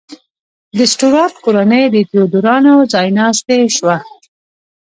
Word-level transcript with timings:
د 0.77 0.79
سټورات 0.91 1.33
کورنۍ 1.45 1.83
د 1.89 1.95
تیودوریانو 2.09 2.73
ځایناستې 2.93 3.57
شوه. 3.75 3.95